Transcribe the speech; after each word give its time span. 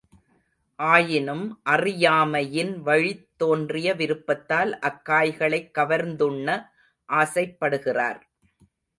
ஆயினும் 0.79 1.59
அறியாமையின் 1.63 2.81
வழித் 2.81 3.27
தோன்றிய 3.37 3.93
விருப்பத்தால் 3.93 4.79
அக் 4.79 5.05
காய்களைக் 5.05 5.69
கவர்ந்துண்ண 5.77 6.47
ஆசைப்படுகிறார். 7.09 8.19